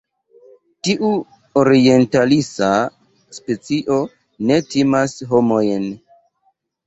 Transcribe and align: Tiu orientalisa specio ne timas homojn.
Tiu 0.85 1.09
orientalisa 1.63 2.69
specio 3.39 3.99
ne 4.53 4.57
timas 4.71 5.15
homojn. 5.35 5.87